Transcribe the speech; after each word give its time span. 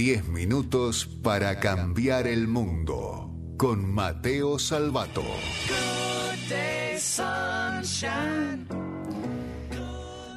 10 0.00 0.28
minutos 0.28 1.04
para 1.04 1.60
cambiar 1.60 2.26
el 2.26 2.48
mundo. 2.48 3.34
Con 3.58 3.84
Mateo 3.92 4.58
Salvato. 4.58 5.22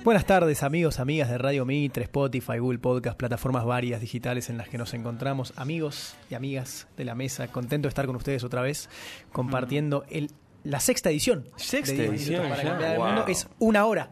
Buenas 0.04 0.26
tardes 0.26 0.64
amigos, 0.64 1.00
amigas 1.00 1.30
de 1.30 1.38
Radio 1.38 1.64
Mitre, 1.64 2.04
Spotify, 2.04 2.58
Google 2.58 2.80
Podcast, 2.80 3.18
plataformas 3.18 3.64
varias 3.64 4.02
digitales 4.02 4.50
en 4.50 4.58
las 4.58 4.68
que 4.68 4.78
nos 4.78 4.94
encontramos. 4.94 5.54
Amigos 5.56 6.18
y 6.30 6.36
amigas 6.36 6.88
de 6.98 7.06
la 7.06 7.16
mesa, 7.16 7.48
contento 7.48 7.86
de 7.86 7.90
estar 7.90 8.06
con 8.06 8.18
ustedes 8.18 8.44
otra 8.44 8.62
vez 8.62 8.90
compartiendo 9.32 10.04
el, 10.10 10.30
la 10.66 10.82
sexta 10.82 11.10
edición. 11.10 11.48
Sexta 11.56 11.94
de 11.94 12.10
10 12.10 12.12
edición, 12.12 12.50
para 12.50 12.64
ya. 12.64 12.70
cambiar 12.70 12.94
el 12.96 13.00
mundo. 13.00 13.26
Es 13.30 13.48
una 13.60 13.86
hora. 13.86 14.10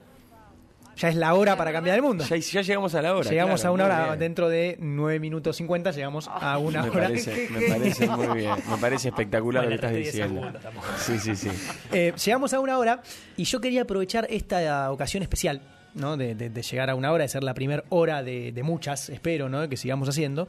Ya 1.02 1.10
es 1.10 1.16
la 1.16 1.34
hora 1.34 1.56
para 1.58 1.72
cambiar 1.72 1.96
el 1.96 2.02
mundo. 2.02 2.24
Ya, 2.26 2.36
ya 2.38 2.62
llegamos 2.62 2.94
a 2.96 3.02
la 3.02 3.16
hora. 3.16 3.30
Llegamos 3.30 3.62
claro, 3.62 3.70
a 3.72 3.74
una 3.74 3.86
hora, 3.86 4.06
bien. 4.08 4.20
dentro 4.20 4.50
de 4.50 4.78
9 4.80 5.20
minutos 5.20 5.56
50 5.58 5.92
llegamos 5.92 6.28
a 6.32 6.58
una 6.60 6.84
Me 6.84 6.90
hora. 6.90 7.02
parece, 7.08 7.48
me 7.52 7.62
parece 7.68 8.08
muy 8.08 8.28
bien. 8.38 8.52
Me 8.70 8.78
parece 8.78 9.08
espectacular 9.10 9.64
Bueno, 9.66 9.76
lo 9.76 9.82
que 9.82 9.88
estás 9.88 9.92
10 9.96 10.14
diciendo. 10.14 10.60
Sí, 10.98 11.18
sí, 11.20 11.36
sí. 11.36 11.50
Eh, 11.92 12.14
llegamos 12.24 12.54
a 12.54 12.60
una 12.60 12.78
hora 12.78 13.02
y 13.38 13.46
yo 13.46 13.60
quería 13.62 13.82
aprovechar 13.84 14.28
esta 14.30 14.92
ocasión 14.92 15.24
especial. 15.24 15.62
¿no? 15.94 16.16
De, 16.16 16.36
de- 16.36 16.50
de 16.50 16.62
llegar 16.62 16.90
a 16.90 16.96
una 16.96 17.12
hora, 17.12 17.24
de 17.24 17.28
ser 17.28 17.44
la 17.44 17.54
primera 17.54 17.84
hora 17.90 18.24
de, 18.24 18.54
de 18.54 18.64
muchas, 18.64 19.10
espero, 19.10 19.50
¿no? 19.50 19.68
que 19.68 19.76
sigamos 19.76 20.08
haciendo, 20.08 20.48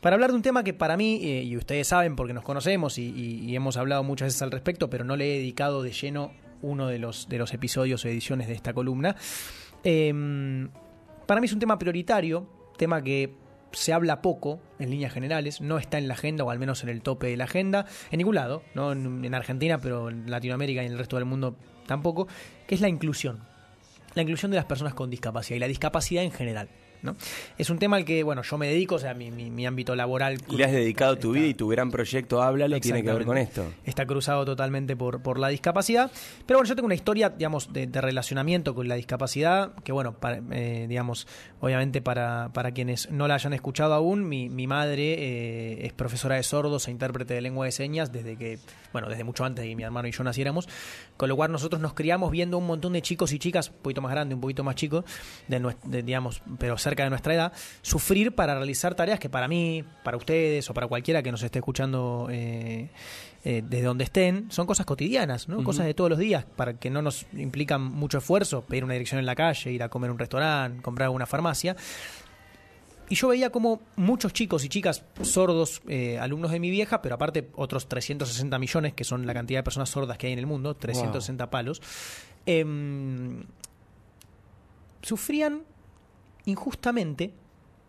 para 0.00 0.14
hablar 0.14 0.30
de 0.30 0.36
un 0.36 0.42
tema 0.42 0.62
que 0.62 0.72
para 0.72 0.96
mí, 0.96 1.18
eh, 1.20 1.42
y 1.42 1.56
ustedes 1.56 1.88
saben 1.88 2.14
porque 2.14 2.32
nos 2.32 2.44
conocemos 2.44 2.96
y, 2.98 3.02
y- 3.10 3.40
y 3.50 3.56
hemos 3.56 3.76
hablado 3.76 4.04
muchas 4.04 4.26
veces 4.26 4.42
al 4.42 4.52
respecto, 4.52 4.88
pero 4.90 5.02
no 5.02 5.16
le 5.16 5.34
he 5.34 5.38
dedicado 5.38 5.82
de 5.82 5.90
lleno 5.90 6.30
uno 6.62 6.86
de 6.86 7.00
los, 7.00 7.28
de 7.28 7.38
los 7.38 7.52
episodios 7.52 8.04
o 8.04 8.08
ediciones 8.08 8.46
de 8.46 8.54
esta 8.54 8.72
columna. 8.72 9.16
Eh, 9.84 10.12
para 11.26 11.40
mí 11.40 11.46
es 11.46 11.52
un 11.52 11.58
tema 11.58 11.78
prioritario, 11.78 12.46
tema 12.76 13.02
que 13.02 13.34
se 13.72 13.92
habla 13.92 14.22
poco 14.22 14.60
en 14.78 14.90
líneas 14.90 15.12
generales, 15.12 15.60
no 15.60 15.78
está 15.78 15.98
en 15.98 16.08
la 16.08 16.14
agenda 16.14 16.44
o 16.44 16.50
al 16.50 16.58
menos 16.58 16.82
en 16.82 16.88
el 16.88 17.02
tope 17.02 17.26
de 17.26 17.36
la 17.36 17.44
agenda, 17.44 17.86
en 18.10 18.18
ningún 18.18 18.36
lado, 18.36 18.62
no 18.74 18.92
en 18.92 19.34
Argentina, 19.34 19.78
pero 19.78 20.10
en 20.10 20.30
Latinoamérica 20.30 20.82
y 20.82 20.86
en 20.86 20.92
el 20.92 20.98
resto 20.98 21.16
del 21.16 21.24
mundo 21.24 21.56
tampoco, 21.86 22.28
que 22.66 22.74
es 22.74 22.80
la 22.80 22.88
inclusión. 22.88 23.40
La 24.14 24.22
inclusión 24.22 24.50
de 24.50 24.56
las 24.56 24.66
personas 24.66 24.94
con 24.94 25.10
discapacidad 25.10 25.56
y 25.56 25.60
la 25.60 25.66
discapacidad 25.66 26.22
en 26.22 26.30
general. 26.30 26.68
¿No? 27.04 27.14
Es 27.58 27.70
un 27.70 27.78
tema 27.78 27.96
al 27.96 28.04
que, 28.04 28.22
bueno, 28.24 28.42
yo 28.42 28.58
me 28.58 28.66
dedico, 28.66 28.96
o 28.96 28.98
sea, 28.98 29.14
mi, 29.14 29.30
mi- 29.30 29.50
mi 29.50 29.66
ámbito 29.66 29.94
laboral. 29.94 30.38
Le 30.48 30.64
has 30.64 30.72
dedicado 30.72 31.16
tu 31.16 31.28
está- 31.28 31.40
vida 31.40 31.46
y 31.50 31.54
tu 31.54 31.68
gran 31.68 31.90
proyecto 31.90 32.42
Háblalo 32.42 32.80
tiene 32.80 33.02
que 33.04 33.12
ver 33.12 33.24
con 33.24 33.38
esto. 33.38 33.64
Está 33.84 34.06
cruzado 34.06 34.44
totalmente 34.44 34.96
por, 34.96 35.22
por 35.22 35.38
la 35.38 35.48
discapacidad. 35.48 36.10
Pero 36.46 36.58
bueno, 36.58 36.68
yo 36.68 36.74
tengo 36.74 36.86
una 36.86 36.94
historia, 36.94 37.28
digamos, 37.30 37.72
de, 37.72 37.86
de 37.86 38.00
relacionamiento 38.00 38.74
con 38.74 38.88
la 38.88 38.94
discapacidad, 38.96 39.74
que 39.84 39.92
bueno, 39.92 40.14
para- 40.14 40.40
eh, 40.50 40.86
digamos, 40.88 41.26
obviamente 41.60 42.00
para, 42.02 42.50
para 42.52 42.72
quienes 42.72 43.10
no 43.10 43.28
la 43.28 43.34
hayan 43.34 43.52
escuchado 43.52 43.94
aún, 43.94 44.28
mi, 44.28 44.48
mi 44.48 44.66
madre 44.66 45.14
eh, 45.18 45.86
es 45.86 45.92
profesora 45.92 46.36
de 46.36 46.42
sordos 46.42 46.88
e 46.88 46.90
intérprete 46.90 47.34
de 47.34 47.40
lengua 47.42 47.66
de 47.66 47.72
señas 47.72 48.10
desde 48.12 48.36
que, 48.36 48.58
bueno, 48.92 49.08
desde 49.08 49.24
mucho 49.24 49.44
antes 49.44 49.62
de 49.62 49.68
que 49.68 49.76
mi 49.76 49.82
hermano 49.82 50.08
y 50.08 50.12
yo 50.12 50.24
naciéramos, 50.24 50.68
con 51.16 51.28
lo 51.28 51.36
cual 51.36 51.52
nosotros 51.52 51.80
nos 51.82 51.92
criamos 51.94 52.30
viendo 52.30 52.56
un 52.58 52.66
montón 52.66 52.92
de 52.94 53.02
chicos 53.02 53.32
y 53.32 53.38
chicas, 53.38 53.68
un 53.70 53.76
poquito 53.82 54.00
más 54.00 54.12
grandes, 54.12 54.34
un 54.36 54.40
poquito 54.40 54.64
más 54.64 54.74
chicos, 54.76 55.04
de, 55.48 55.74
de, 55.84 56.02
digamos, 56.02 56.42
pero 56.58 56.78
cerca 56.78 56.93
de 57.02 57.10
nuestra 57.10 57.34
edad, 57.34 57.52
sufrir 57.82 58.34
para 58.34 58.54
realizar 58.54 58.94
tareas 58.94 59.18
que 59.18 59.28
para 59.28 59.48
mí, 59.48 59.84
para 60.04 60.16
ustedes 60.16 60.70
o 60.70 60.74
para 60.74 60.86
cualquiera 60.86 61.22
que 61.22 61.32
nos 61.32 61.42
esté 61.42 61.58
escuchando 61.58 62.28
eh, 62.30 62.90
eh, 63.44 63.62
desde 63.68 63.84
donde 63.84 64.04
estén, 64.04 64.50
son 64.50 64.66
cosas 64.66 64.86
cotidianas, 64.86 65.48
¿no? 65.48 65.62
Cosas 65.64 65.84
de 65.84 65.92
todos 65.92 66.08
los 66.08 66.18
días, 66.18 66.46
para 66.56 66.78
que 66.78 66.88
no 66.88 67.02
nos 67.02 67.26
implican 67.34 67.82
mucho 67.82 68.18
esfuerzo, 68.18 68.62
pedir 68.62 68.84
una 68.84 68.94
dirección 68.94 69.18
en 69.18 69.26
la 69.26 69.34
calle, 69.34 69.70
ir 69.70 69.82
a 69.82 69.88
comer 69.88 70.08
a 70.08 70.12
un 70.12 70.18
restaurante, 70.18 70.80
comprar 70.80 71.10
una 71.10 71.26
farmacia. 71.26 71.76
Y 73.08 73.16
yo 73.16 73.28
veía 73.28 73.50
como 73.50 73.82
muchos 73.96 74.32
chicos 74.32 74.64
y 74.64 74.70
chicas 74.70 75.04
sordos, 75.20 75.82
eh, 75.88 76.18
alumnos 76.18 76.52
de 76.52 76.60
mi 76.60 76.70
vieja, 76.70 77.02
pero 77.02 77.16
aparte 77.16 77.50
otros 77.54 77.86
360 77.86 78.58
millones, 78.58 78.94
que 78.94 79.04
son 79.04 79.26
la 79.26 79.34
cantidad 79.34 79.58
de 79.58 79.62
personas 79.62 79.90
sordas 79.90 80.16
que 80.16 80.28
hay 80.28 80.32
en 80.32 80.38
el 80.38 80.46
mundo, 80.46 80.74
360 80.74 81.50
palos, 81.50 81.82
em, 82.46 83.44
sufrían 85.02 85.64
injustamente 86.46 87.34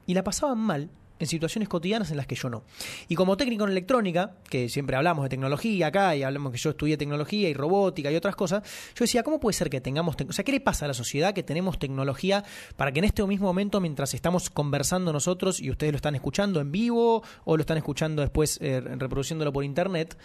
y 0.06 0.14
la 0.14 0.24
pasaban 0.24 0.60
mal 0.60 0.90
en 1.20 1.28
situaciones 1.28 1.70
cotidianas 1.70 2.12
en 2.12 2.18
las 2.18 2.28
que 2.28 2.36
yo 2.36 2.50
no. 2.50 2.64
Y 3.08 3.16
como 3.16 3.38
técnico 3.38 3.64
en 3.64 3.72
electrónica, 3.72 4.36
que 4.50 4.70
siempre 4.70 4.96
hablamos 4.96 5.24
de 5.24 5.30
tecnología 5.30 5.88
acá 5.88 6.16
y 6.16 6.24
hablamos 6.24 6.52
que 6.52 6.58
yo 6.58 6.72
estudié 6.72 6.98
tecnología 6.98 7.50
y 7.50 7.54
robótica 7.54 8.12
y 8.12 8.16
otras 8.16 8.36
cosas, 8.36 8.64
yo 8.96 9.04
decía, 9.04 9.24
¿cómo 9.24 9.40
puede 9.40 9.54
ser 9.54 9.70
que 9.70 9.82
tengamos, 9.82 10.16
o 10.28 10.34
sea, 10.34 10.44
qué 10.44 10.52
le 10.52 10.60
pasa 10.60 10.86
a 10.86 10.88
la 10.90 10.94
sociedad 10.94 11.34
que 11.34 11.44
tenemos 11.44 11.80
tecnología 11.80 12.44
para 12.76 12.92
que 12.92 13.00
en 13.00 13.06
este 13.06 13.26
mismo 13.26 13.48
momento, 13.48 13.80
mientras 13.80 14.14
estamos 14.14 14.50
conversando 14.50 15.14
nosotros 15.14 15.60
y 15.60 15.70
ustedes 15.70 15.94
lo 15.94 15.98
están 15.98 16.16
escuchando 16.16 16.60
en 16.60 16.72
vivo 16.72 17.24
o 17.46 17.58
lo 17.58 17.62
están 17.62 17.78
escuchando 17.78 18.22
después 18.22 18.60
eh, 18.62 18.82
reproduciéndolo 18.82 19.54
por 19.54 19.64
internet, 19.64 20.18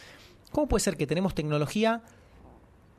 ¿cómo 0.50 0.68
puede 0.68 0.82
ser 0.82 0.96
que 0.96 1.06
tenemos 1.06 1.34
tecnología 1.34 2.02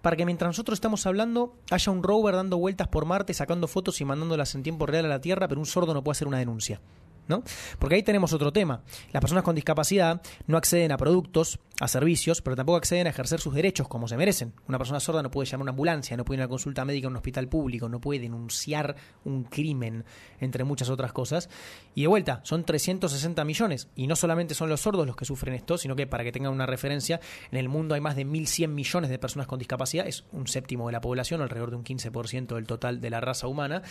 para 0.02 0.16
que 0.16 0.26
mientras 0.26 0.50
nosotros 0.50 0.78
estamos 0.78 1.06
hablando 1.06 1.56
haya 1.70 1.92
un 1.92 2.04
rover 2.04 2.36
dando 2.36 2.58
vueltas 2.58 2.88
por 2.88 3.06
Marte, 3.06 3.34
sacando 3.34 3.68
fotos 3.68 4.02
y 4.02 4.06
mandándolas 4.06 4.56
en 4.56 4.64
tiempo 4.64 4.86
real 4.86 5.06
a 5.06 5.10
la 5.10 5.22
Tierra, 5.22 5.48
pero 5.48 5.62
un 5.62 5.68
sordo 5.68 5.94
no 5.94 6.04
puede 6.04 6.14
hacer 6.14 6.28
una 6.28 6.40
denuncia? 6.40 6.82
¿No? 7.32 7.44
Porque 7.80 7.96
ahí 7.96 8.04
tenemos 8.04 8.34
otro 8.34 8.52
tema. 8.52 8.84
Las 9.14 9.22
personas 9.22 9.46
con 9.46 9.56
discapacidad 9.56 10.22
no 10.48 10.58
acceden 10.58 10.92
a 10.92 10.98
productos, 10.98 11.60
a 11.80 11.88
servicios, 11.88 12.42
pero 12.42 12.58
tampoco 12.58 12.76
acceden 12.76 13.08
a 13.08 13.12
ejercer 13.12 13.40
sus 13.40 13.54
derechos 13.54 13.88
como 13.88 14.10
se 14.10 14.18
merecen. 14.18 14.54
Una 14.68 14.78
persona 14.78 15.00
sorda 15.00 15.24
no 15.24 15.32
puede 15.32 15.50
llamar 15.50 15.62
a 15.62 15.64
una 15.64 15.70
ambulancia, 15.72 16.18
no 16.18 16.26
puede 16.26 16.40
ir 16.40 16.42
a 16.42 16.46
una 16.46 16.50
consulta 16.50 16.84
médica 16.84 17.08
en 17.08 17.14
un 17.14 17.16
hospital 17.16 17.48
público, 17.48 17.88
no 17.88 18.02
puede 18.02 18.20
denunciar 18.20 18.98
un 19.24 19.46
crimen, 19.46 20.04
entre 20.42 20.66
muchas 20.66 20.90
otras 20.90 21.14
cosas. 21.14 21.50
Y 21.96 22.02
de 22.02 22.08
vuelta, 22.08 22.42
son 22.44 22.66
360 22.66 23.46
millones. 23.46 23.88
Y 23.96 24.08
no 24.08 24.18
solamente 24.18 24.54
son 24.54 24.68
los 24.68 24.82
sordos 24.82 25.08
los 25.08 25.16
que 25.16 25.24
sufren 25.24 25.54
esto, 25.54 25.78
sino 25.78 25.96
que 25.96 26.06
para 26.06 26.26
que 26.26 26.34
tengan 26.34 26.52
una 26.52 26.66
referencia, 26.66 27.22
en 27.50 27.58
el 27.58 27.70
mundo 27.70 27.96
hay 27.96 28.02
más 28.02 28.18
de 28.18 28.26
1.100 28.26 28.68
millones 28.68 29.10
de 29.10 29.20
personas 29.20 29.48
con 29.48 29.58
discapacidad, 29.58 30.06
es 30.06 30.26
un 30.34 30.48
séptimo 30.48 30.88
de 30.88 30.92
la 30.92 31.00
población, 31.00 31.42
alrededor 31.42 31.70
de 31.70 31.78
un 31.78 31.86
15% 31.86 32.56
del 32.56 32.68
total 32.68 33.00
de 33.00 33.10
la 33.10 33.22
raza 33.22 33.48
humana 33.48 33.84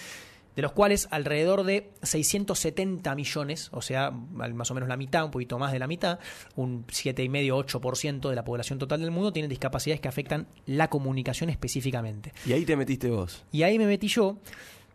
de 0.56 0.62
los 0.62 0.72
cuales 0.72 1.08
alrededor 1.10 1.64
de 1.64 1.90
670 2.02 3.14
millones, 3.14 3.68
o 3.72 3.82
sea, 3.82 4.10
más 4.10 4.70
o 4.70 4.74
menos 4.74 4.88
la 4.88 4.96
mitad, 4.96 5.24
un 5.24 5.30
poquito 5.30 5.58
más 5.58 5.72
de 5.72 5.78
la 5.78 5.86
mitad, 5.86 6.18
un 6.56 6.86
7,5-8% 6.86 8.28
de 8.28 8.34
la 8.34 8.44
población 8.44 8.78
total 8.78 9.00
del 9.00 9.10
mundo 9.10 9.32
tienen 9.32 9.48
discapacidades 9.48 10.00
que 10.00 10.08
afectan 10.08 10.48
la 10.66 10.88
comunicación 10.88 11.50
específicamente. 11.50 12.32
Y 12.46 12.52
ahí 12.52 12.64
te 12.64 12.76
metiste 12.76 13.10
vos. 13.10 13.44
Y 13.52 13.62
ahí 13.62 13.78
me 13.78 13.86
metí 13.86 14.08
yo, 14.08 14.38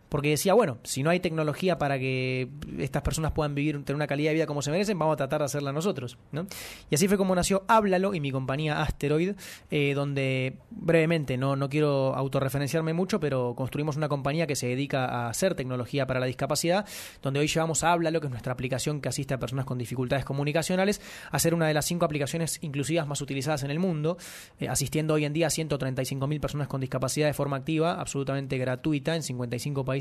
porque 0.08 0.30
decía, 0.30 0.54
bueno, 0.54 0.78
si 0.84 1.02
no 1.02 1.10
hay 1.10 1.20
tecnología 1.20 1.78
para 1.78 1.98
que 1.98 2.48
estas 2.78 3.02
personas 3.02 3.32
puedan 3.32 3.54
vivir, 3.54 3.76
tener 3.84 3.96
una 3.96 4.06
calidad 4.06 4.30
de 4.30 4.34
vida 4.34 4.46
como 4.46 4.62
se 4.62 4.70
merecen, 4.70 4.98
vamos 4.98 5.14
a 5.14 5.16
tratar 5.16 5.40
de 5.40 5.46
hacerla 5.46 5.72
nosotros. 5.72 6.18
¿no? 6.32 6.46
Y 6.90 6.94
así 6.94 7.08
fue 7.08 7.16
como 7.16 7.34
nació 7.34 7.64
Háblalo 7.68 8.14
y 8.14 8.20
mi 8.20 8.30
compañía 8.30 8.82
Asteroid, 8.82 9.34
eh, 9.70 9.94
donde 9.94 10.58
brevemente, 10.70 11.36
no, 11.36 11.56
no 11.56 11.68
quiero 11.68 12.14
autorreferenciarme 12.14 12.92
mucho, 12.92 13.18
pero 13.18 13.54
construimos 13.56 13.96
una 13.96 14.08
compañía 14.08 14.46
que 14.46 14.56
se 14.56 14.68
dedica 14.68 15.06
a 15.06 15.28
hacer 15.28 15.54
tecnología 15.54 16.06
para 16.06 16.20
la 16.20 16.26
discapacidad, 16.26 16.86
donde 17.22 17.40
hoy 17.40 17.48
llevamos 17.48 17.82
a 17.82 17.92
Háblalo, 17.92 18.20
que 18.20 18.28
es 18.28 18.30
nuestra 18.30 18.52
aplicación 18.52 19.00
que 19.00 19.08
asiste 19.08 19.34
a 19.34 19.38
personas 19.38 19.64
con 19.64 19.78
dificultades 19.78 20.24
comunicacionales, 20.24 21.00
a 21.30 21.38
ser 21.38 21.54
una 21.54 21.66
de 21.66 21.74
las 21.74 21.84
cinco 21.84 22.04
aplicaciones 22.04 22.58
inclusivas 22.62 23.06
más 23.06 23.20
utilizadas 23.20 23.64
en 23.64 23.70
el 23.70 23.78
mundo, 23.78 24.18
eh, 24.60 24.68
asistiendo 24.68 25.14
hoy 25.14 25.24
en 25.24 25.32
día 25.32 25.48
a 25.48 25.50
135.000 25.50 26.40
personas 26.40 26.68
con 26.68 26.80
discapacidad 26.80 27.26
de 27.26 27.34
forma 27.34 27.56
activa, 27.56 28.00
absolutamente 28.00 28.56
gratuita, 28.58 29.16
en 29.16 29.22
55 29.22 29.84
países 29.84 29.95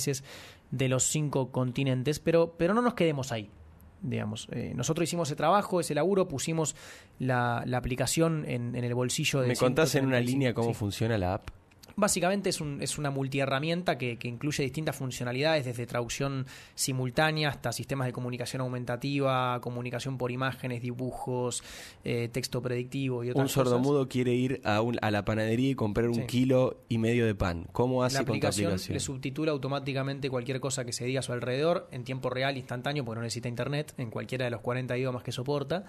de 0.72 0.90
los 0.90 1.04
cinco 1.04 1.52
continentes, 1.52 2.20
pero, 2.20 2.56
pero 2.58 2.74
no 2.74 2.82
nos 2.82 2.94
quedemos 2.94 3.32
ahí. 3.32 3.50
Digamos, 4.02 4.48
Eh, 4.52 4.74
nosotros 4.76 5.04
hicimos 5.08 5.30
ese 5.30 5.36
trabajo, 5.36 5.80
ese 5.80 5.96
laburo, 5.96 6.28
pusimos 6.28 6.76
la, 7.18 7.64
la 7.66 7.78
aplicación 7.78 8.46
en, 8.48 8.76
en 8.76 8.84
el 8.84 8.94
bolsillo 8.94 9.42
de 9.42 9.48
¿Me 9.48 9.56
contás 9.56 9.96
en 9.96 10.06
una 10.06 10.18
135, 10.18 10.32
línea 10.32 10.54
cómo 10.54 10.70
sí. 10.70 10.76
funciona 10.76 11.18
la 11.18 11.36
app? 11.36 11.50
Básicamente 11.98 12.50
es, 12.50 12.60
un, 12.60 12.82
es 12.82 12.98
una 12.98 13.10
multiherramienta 13.10 13.98
que, 13.98 14.18
que 14.18 14.28
incluye 14.28 14.62
distintas 14.64 14.96
funcionalidades, 14.98 15.64
desde 15.64 15.86
traducción 15.86 16.46
simultánea 16.76 17.48
hasta 17.50 17.72
sistemas 17.72 18.08
de 18.08 18.12
comunicación 18.12 18.62
aumentativa, 18.62 19.62
comunicación 19.62 20.18
por 20.18 20.30
imágenes, 20.32 20.82
dibujos, 20.82 21.64
eh, 22.04 22.28
texto 22.32 22.62
predictivo 22.62 23.24
y 23.24 23.30
otras 23.30 23.42
Un 23.42 23.46
cosas. 23.48 23.54
sordomudo 23.72 24.10
quiere 24.10 24.34
ir 24.34 24.60
a, 24.66 24.82
un- 24.82 25.00
a 25.02 25.10
la 25.10 25.24
panadería 25.24 25.70
y 25.70 25.76
comprar 25.76 26.10
un 26.10 26.16
Sí. 26.16 26.26
kilo 26.28 26.82
y 26.90 26.98
medio 26.98 27.26
de 27.26 27.34
pan. 27.34 27.66
¿Cómo 27.72 28.04
hace 28.04 28.16
La 28.16 28.20
con 28.20 28.26
tu 28.26 28.32
aplicación 28.34 28.68
aplicación? 28.72 28.94
le 28.94 29.00
subtitula 29.00 29.52
automáticamente 29.54 30.30
cualquier 30.30 30.60
cosa 30.60 30.84
que 30.84 30.92
se 30.92 31.06
diga 31.06 31.22
a 31.22 31.24
su 31.24 31.32
alrededor 31.32 31.88
en 31.92 32.04
tiempo 32.04 32.30
real, 32.30 32.58
instantáneo, 32.58 33.06
porque 33.06 33.16
no 33.20 33.24
necesita 33.24 33.48
internet, 33.48 33.94
en 33.98 34.10
cualquiera 34.10 34.44
de 34.44 34.52
los 34.52 34.60
40 34.60 34.98
idiomas 34.98 35.24
que 35.24 35.32
soporta. 35.32 35.86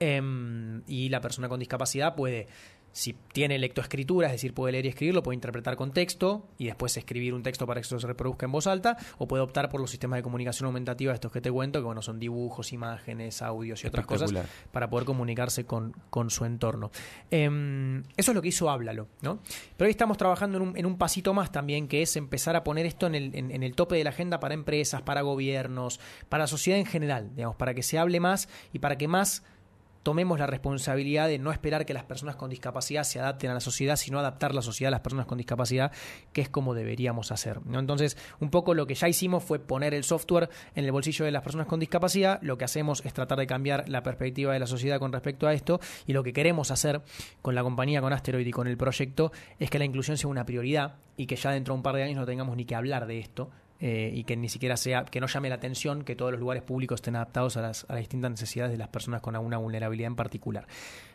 Em, 0.00 0.82
y 0.86 1.08
la 1.08 1.20
persona 1.20 1.48
con 1.48 1.58
discapacidad 1.58 2.14
puede 2.14 2.46
Si 2.92 3.14
tiene 3.32 3.58
lectoescritura, 3.58 4.26
es 4.28 4.32
decir, 4.32 4.54
puede 4.54 4.72
leer 4.72 4.86
y 4.86 4.88
escribir, 4.88 5.14
lo 5.14 5.22
puede 5.22 5.34
interpretar 5.36 5.76
con 5.76 5.92
texto 5.92 6.48
y 6.58 6.66
después 6.66 6.96
escribir 6.96 7.32
un 7.34 7.42
texto 7.42 7.66
para 7.66 7.80
que 7.80 7.86
eso 7.86 8.00
se 8.00 8.06
reproduzca 8.06 8.46
en 8.46 8.52
voz 8.52 8.66
alta, 8.66 8.96
o 9.18 9.28
puede 9.28 9.42
optar 9.42 9.68
por 9.68 9.80
los 9.80 9.90
sistemas 9.90 10.18
de 10.18 10.22
comunicación 10.22 10.66
aumentativa, 10.66 11.12
estos 11.14 11.30
que 11.30 11.40
te 11.40 11.52
cuento, 11.52 11.78
que 11.78 11.84
bueno, 11.84 12.02
son 12.02 12.18
dibujos, 12.18 12.72
imágenes, 12.72 13.40
audios 13.42 13.84
y 13.84 13.86
otras 13.88 14.06
cosas, 14.06 14.30
para 14.72 14.90
poder 14.90 15.06
comunicarse 15.06 15.64
con, 15.64 15.92
con 16.10 16.30
su 16.30 16.44
entorno. 16.44 16.90
Em, 17.30 18.00
eso 18.16 18.32
es 18.32 18.34
lo 18.34 18.42
que 18.42 18.48
hizo 18.48 18.68
Háblalo, 18.70 19.06
¿no? 19.22 19.38
Pero 19.76 19.86
hoy 19.86 19.90
estamos 19.90 20.16
trabajando 20.16 20.56
en 20.58 20.62
un, 20.68 20.76
en 20.76 20.86
un 20.86 20.96
pasito 20.98 21.34
más 21.34 21.52
también, 21.52 21.88
que 21.88 22.02
es 22.02 22.16
empezar 22.16 22.56
a 22.56 22.64
poner 22.64 22.86
esto 22.86 23.06
en 23.06 23.14
el, 23.14 23.34
en- 23.34 23.50
en 23.50 23.62
el 23.62 23.74
tope 23.74 23.96
de 23.96 24.04
la 24.04 24.10
agenda 24.10 24.40
para 24.40 24.54
empresas, 24.54 25.02
para 25.02 25.20
gobiernos, 25.22 26.00
para 26.28 26.44
la 26.44 26.48
sociedad 26.48 26.78
en 26.80 26.86
general, 26.86 27.30
digamos, 27.36 27.56
para 27.56 27.74
que 27.74 27.82
se 27.82 27.98
hable 27.98 28.18
más 28.20 28.48
y 28.72 28.78
para 28.80 28.98
que 28.98 29.06
más 29.08 29.44
tomemos 30.02 30.38
la 30.38 30.46
responsabilidad 30.46 31.28
de 31.28 31.38
no 31.38 31.52
esperar 31.52 31.86
que 31.86 31.94
las 31.94 32.04
personas 32.04 32.36
con 32.36 32.50
discapacidad 32.50 33.04
se 33.04 33.20
adapten 33.20 33.50
a 33.50 33.54
la 33.54 33.60
sociedad, 33.60 33.96
sino 33.96 34.18
adaptar 34.18 34.54
la 34.54 34.62
sociedad 34.62 34.88
a 34.88 34.92
las 34.92 35.00
personas 35.00 35.26
con 35.26 35.38
discapacidad, 35.38 35.92
que 36.32 36.40
es 36.40 36.48
como 36.48 36.74
deberíamos 36.74 37.32
hacer. 37.32 37.64
¿no? 37.66 37.78
Entonces, 37.78 38.16
un 38.40 38.50
poco 38.50 38.74
lo 38.74 38.86
que 38.86 38.94
ya 38.94 39.08
hicimos 39.08 39.44
fue 39.44 39.58
poner 39.58 39.94
el 39.94 40.04
software 40.04 40.48
en 40.74 40.84
el 40.84 40.92
bolsillo 40.92 41.24
de 41.24 41.30
las 41.30 41.42
personas 41.42 41.66
con 41.66 41.80
discapacidad. 41.80 42.40
Lo 42.42 42.58
que 42.58 42.64
hacemos 42.64 43.04
es 43.04 43.12
tratar 43.12 43.38
de 43.38 43.46
cambiar 43.46 43.88
la 43.88 44.02
perspectiva 44.02 44.52
de 44.52 44.58
la 44.58 44.66
sociedad 44.66 44.98
con 44.98 45.12
respecto 45.12 45.46
a 45.46 45.52
esto. 45.52 45.80
Y 46.06 46.12
lo 46.12 46.22
que 46.22 46.32
queremos 46.32 46.70
hacer 46.70 47.02
con 47.42 47.54
la 47.54 47.62
compañía, 47.62 48.00
con 48.00 48.12
Asteroid 48.12 48.46
y 48.46 48.50
con 48.50 48.66
el 48.66 48.76
proyecto, 48.76 49.32
es 49.58 49.70
que 49.70 49.78
la 49.78 49.84
inclusión 49.84 50.16
sea 50.16 50.30
una 50.30 50.44
prioridad 50.44 50.96
y 51.16 51.26
que 51.26 51.36
ya 51.36 51.50
dentro 51.50 51.74
de 51.74 51.78
un 51.78 51.82
par 51.82 51.96
de 51.96 52.04
años 52.04 52.16
no 52.16 52.26
tengamos 52.26 52.56
ni 52.56 52.64
que 52.64 52.74
hablar 52.74 53.06
de 53.06 53.18
esto, 53.18 53.50
eh, 53.80 54.10
y 54.12 54.24
que 54.24 54.36
ni 54.36 54.48
siquiera 54.48 54.76
sea, 54.76 55.04
que 55.04 55.20
no 55.20 55.26
llame 55.26 55.48
la 55.48 55.54
atención 55.56 56.02
que 56.02 56.16
todos 56.16 56.32
los 56.32 56.40
lugares 56.40 56.62
públicos 56.62 56.96
estén 56.96 57.16
adaptados 57.16 57.56
a 57.56 57.62
las, 57.62 57.84
a 57.88 57.92
las 57.92 58.00
distintas 58.00 58.30
necesidades 58.32 58.72
de 58.72 58.78
las 58.78 58.88
personas 58.88 59.20
con 59.20 59.34
alguna 59.36 59.58
vulnerabilidad 59.58 60.08
en 60.08 60.16
particular. 60.16 60.66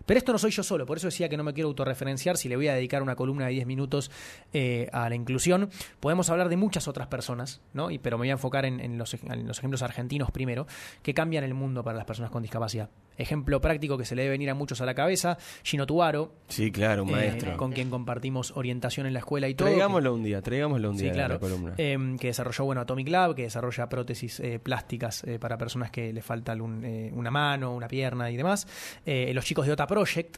Pero 0.06 0.18
esto 0.18 0.31
no 0.33 0.38
soy 0.38 0.51
yo 0.51 0.63
solo, 0.63 0.86
por 0.86 0.98
eso 0.98 1.07
decía 1.07 1.30
que 1.30 1.38
no 1.38 1.44
me 1.44 1.54
quiero 1.54 1.69
autorreferenciar, 1.69 2.36
si 2.38 2.50
le 2.50 2.56
voy 2.57 2.68
a 2.68 2.74
dedicar 2.74 3.01
una 3.01 3.15
columna 3.15 3.45
de 3.45 3.51
10 3.54 3.65
minutos 3.68 4.12
eh, 4.51 4.89
a 4.92 5.07
la 5.10 5.15
inclusión, 5.15 5.69
podemos 6.00 6.30
hablar 6.30 6.50
de 6.50 6.57
muchas 6.57 6.88
otras 6.88 7.07
personas, 7.07 7.62
¿no? 7.74 7.89
Y, 7.92 8.00
pero 8.00 8.18
me 8.18 8.21
voy 8.24 8.30
a 8.30 8.33
enfocar 8.33 8.65
en, 8.65 8.80
en 8.81 8.98
los, 8.98 9.13
en 9.13 9.48
los 9.48 9.57
ejemplos 9.60 9.81
argentinos 9.81 10.30
primero, 10.31 10.68
que 11.01 11.13
cambian 11.13 11.44
el 11.45 11.54
mundo 11.54 11.83
para 11.83 11.95
las 11.98 12.06
personas 12.06 12.31
con 12.31 12.42
discapacidad. 12.42 12.89
Ejemplo 13.15 13.62
práctico 13.62 13.98
que 13.98 14.06
se 14.06 14.15
le 14.15 14.24
debe 14.24 14.31
venir 14.33 14.50
a 14.50 14.56
muchos 14.56 14.81
a 14.81 14.86
la 14.86 14.94
cabeza, 14.95 15.38
Gino 15.63 15.86
Tuaro, 15.86 16.33
Sí, 16.50 16.71
claro, 16.71 17.04
un 17.04 17.10
eh, 17.10 17.13
maestro. 17.13 17.56
con 17.57 17.71
quien 17.71 17.89
compartimos 17.89 18.51
orientación 18.57 19.06
en 19.06 19.13
la 19.13 19.19
escuela 19.19 19.48
y 19.48 19.54
todo. 19.56 19.68
que- 19.68 19.74
Traigámoslo 19.75 20.13
un 20.15 20.24
día, 20.24 20.42
traigámoslo 20.42 20.89
un 20.89 20.98
Sí, 20.98 21.04
día 21.04 21.12
a 21.12 21.15
claro. 21.15 21.33
la 21.36 21.39
columna. 21.39 21.74
Eh, 21.77 22.15
que 22.19 22.30
desarrolló 22.53 22.65
bueno 22.65 22.81
Atomic 22.81 23.09
Lab, 23.09 23.35
que 23.35 23.44
desarrolla 23.44 23.89
prótesis 23.89 24.39
eh, 24.39 24.59
plásticas 24.59 25.23
eh, 25.23 25.39
para 25.39 25.57
personas 25.57 25.91
que 25.91 26.13
le 26.13 26.21
falta 26.21 26.51
algún, 26.51 26.83
eh, 26.85 27.11
una 27.13 27.31
mano, 27.31 27.73
una 27.73 27.88
pierna 27.88 28.29
y 28.29 28.38
demás. 28.38 28.67
Los 29.05 29.45
chicos 29.45 29.65
de 29.65 29.73
Ota 29.73 29.88
Project, 29.88 30.38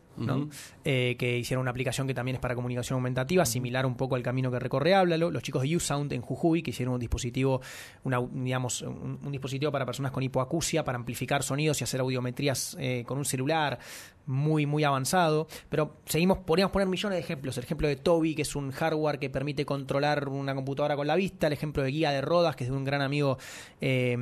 que 0.84 1.38
hicieron 1.38 1.62
una 1.62 1.72
aplicación 1.72 2.08
que 2.08 2.14
también 2.14 2.36
es 2.36 2.42
para 2.42 2.56
comunicación 2.56 2.98
aumentativa, 2.98 3.46
similar 3.46 3.86
un 3.86 3.96
poco 3.96 4.16
al 4.16 4.24
camino 4.24 4.50
que 4.52 4.60
recorre 4.60 4.94
Háblalo. 4.94 5.32
Los 5.32 5.44
chicos 5.44 5.64
de 5.64 5.76
USound 5.76 6.14
en 6.14 6.22
Jujuy, 6.22 6.62
que 6.62 6.72
hicieron 6.72 6.96
un 6.96 7.00
dispositivo, 7.00 7.62
una, 8.04 8.20
digamos, 8.32 8.82
un, 8.82 9.20
un 9.24 9.32
dispositivo 9.32 9.72
para 9.72 9.86
personas 9.86 10.12
con 10.12 10.24
hipoacusia, 10.24 10.84
para 10.84 10.98
amplificar 10.98 11.44
sonidos 11.44 11.82
y 11.82 11.84
hacer 11.84 12.00
audiometrías 12.00 12.78
con 13.06 13.18
un 13.18 13.26
celular 13.26 13.80
muy, 14.26 14.66
muy 14.66 14.84
avanzado. 14.84 15.48
Pero 15.70 15.98
seguimos, 16.06 16.40
podríamos 16.40 16.72
poner 16.72 16.88
millones 16.88 17.18
de 17.18 17.24
ejemplos. 17.24 17.58
El 17.58 17.64
ejemplo 17.64 17.88
de 17.88 17.96
Toby, 17.96 18.36
que 18.36 18.42
es 18.42 18.56
un 18.56 18.72
hardware 18.72 19.20
que 19.20 19.30
permite 19.30 19.66
controlar 19.66 20.28
una 20.30 20.56
computadora 20.56 20.96
con 20.96 21.08
la 21.08 21.16
vista. 21.16 21.48
El 21.48 21.54
ejemplo 21.54 21.84
de 21.84 21.92
Guía 21.92 22.05
de 22.12 22.22
Rodas, 22.22 22.56
que 22.56 22.64
es 22.64 22.70
de 22.70 22.76
un 22.76 22.84
gran 22.84 23.02
amigo 23.02 23.38
eh, 23.82 24.18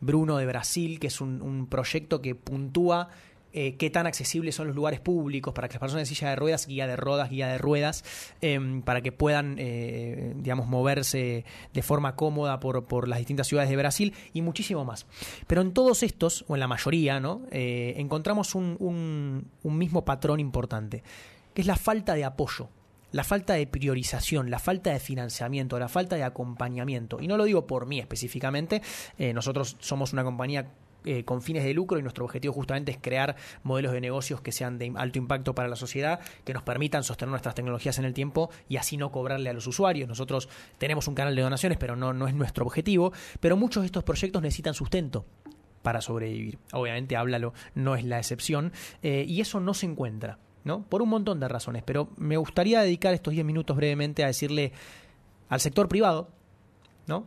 Bruno 0.00 0.36
de 0.36 0.46
Brasil, 0.46 0.98
que 1.00 1.08
es 1.08 1.20
un, 1.20 1.66
proyecto 1.68 2.20
que 2.20 2.34
puntúa 2.34 3.08
eh, 3.52 3.76
qué 3.76 3.88
tan 3.88 4.06
accesibles 4.06 4.54
son 4.54 4.66
los 4.66 4.76
lugares 4.76 5.00
públicos 5.00 5.54
para 5.54 5.68
que 5.68 5.74
las 5.74 5.80
personas 5.80 6.08
en 6.08 6.14
silla 6.14 6.30
de 6.30 6.36
ruedas, 6.36 6.66
guía 6.66 6.86
de 6.86 6.96
rodas, 6.96 7.30
guía 7.30 7.48
de 7.48 7.58
ruedas, 7.58 8.04
em, 8.40 8.82
para 8.82 9.00
que 9.00 9.12
puedan, 9.12 9.56
eh, 9.58 10.34
digamos, 10.36 10.66
moverse 10.66 11.44
de 11.72 11.82
forma 11.82 12.16
cómoda 12.16 12.60
por, 12.60 13.08
las 13.08 13.18
distintas 13.18 13.46
ciudades 13.46 13.70
de 13.70 13.76
Brasil 13.76 14.14
y 14.34 14.42
muchísimo 14.42 14.84
más. 14.84 15.06
Pero 15.46 15.62
en 15.62 15.72
todos 15.72 16.02
estos, 16.02 16.44
o 16.48 16.54
en 16.54 16.60
la 16.60 16.68
mayoría, 16.68 17.18
¿no? 17.18 17.42
Encontramos 17.50 18.54
un 18.54 19.48
mismo 19.62 20.04
patrón 20.04 20.40
importante, 20.40 21.02
que 21.54 21.62
es 21.62 21.66
la 21.66 21.76
falta 21.76 22.14
de 22.14 22.24
apoyo. 22.24 22.68
La 23.12 23.24
falta 23.24 23.54
de 23.54 23.66
priorización, 23.66 24.50
la 24.50 24.58
falta 24.58 24.92
de 24.92 25.00
financiamiento, 25.00 25.78
la 25.78 25.88
falta 25.88 26.16
de 26.16 26.24
acompañamiento. 26.24 27.20
Y 27.20 27.28
no 27.28 27.36
lo 27.36 27.44
digo 27.44 27.66
por 27.66 27.86
mí 27.86 27.98
específicamente, 27.98 28.82
eh, 29.18 29.32
nosotros 29.32 29.76
somos 29.78 30.12
una 30.12 30.24
compañía 30.24 30.70
eh, 31.08 31.24
con 31.24 31.40
fines 31.40 31.62
de 31.62 31.72
lucro 31.72 32.00
y 32.00 32.02
nuestro 32.02 32.24
objetivo 32.24 32.52
justamente 32.52 32.90
es 32.90 32.98
crear 33.00 33.36
modelos 33.62 33.92
de 33.92 34.00
negocios 34.00 34.40
que 34.40 34.50
sean 34.50 34.76
de 34.76 34.92
alto 34.96 35.18
impacto 35.18 35.54
para 35.54 35.68
la 35.68 35.76
sociedad, 35.76 36.18
que 36.44 36.52
nos 36.52 36.64
permitan 36.64 37.04
sostener 37.04 37.30
nuestras 37.30 37.54
tecnologías 37.54 37.96
en 38.00 38.06
el 38.06 38.12
tiempo 38.12 38.50
y 38.68 38.76
así 38.76 38.96
no 38.96 39.12
cobrarle 39.12 39.48
a 39.48 39.52
los 39.52 39.68
usuarios. 39.68 40.08
Nosotros 40.08 40.48
tenemos 40.78 41.06
un 41.06 41.14
canal 41.14 41.36
de 41.36 41.42
donaciones, 41.42 41.78
pero 41.78 41.94
no, 41.94 42.12
no 42.12 42.26
es 42.26 42.34
nuestro 42.34 42.64
objetivo. 42.66 43.12
Pero 43.38 43.56
muchos 43.56 43.84
de 43.84 43.86
estos 43.86 44.02
proyectos 44.02 44.42
necesitan 44.42 44.74
sustento 44.74 45.24
para 45.82 46.00
sobrevivir. 46.00 46.58
Obviamente, 46.72 47.14
háblalo, 47.14 47.54
no 47.76 47.94
es 47.94 48.02
la 48.02 48.18
excepción, 48.18 48.72
eh, 49.04 49.24
y 49.28 49.40
eso 49.40 49.60
no 49.60 49.72
se 49.72 49.86
encuentra, 49.86 50.40
¿no? 50.66 50.82
Por 50.82 51.00
un 51.00 51.08
montón 51.08 51.38
de 51.40 51.46
razones, 51.48 51.82
pero 51.84 52.08
me 52.16 52.36
gustaría 52.36 52.80
dedicar 52.82 53.14
estos 53.14 53.32
10 53.32 53.46
minutos 53.46 53.76
brevemente 53.76 54.24
a 54.24 54.26
decirle 54.26 54.72
al 55.48 55.60
sector 55.60 55.88
privado, 55.88 56.28
¿no? 57.06 57.24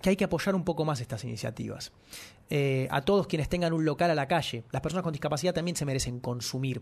que 0.00 0.08
hay 0.10 0.16
que 0.16 0.24
apoyar 0.24 0.54
un 0.54 0.64
poco 0.64 0.84
más 0.86 1.00
estas 1.00 1.24
iniciativas. 1.24 1.92
Eh, 2.48 2.88
a 2.90 3.02
todos 3.02 3.26
quienes 3.26 3.48
tengan 3.50 3.72
un 3.74 3.84
local 3.84 4.10
a 4.10 4.14
la 4.14 4.26
calle, 4.28 4.64
las 4.70 4.80
personas 4.80 5.02
con 5.02 5.12
discapacidad 5.12 5.52
también 5.52 5.76
se 5.76 5.84
merecen 5.84 6.20
consumir. 6.20 6.80